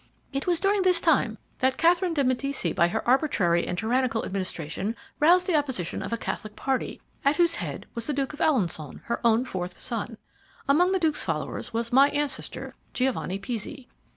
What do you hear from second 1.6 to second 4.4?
Catherine de Medici by her arbitrary and tyrannical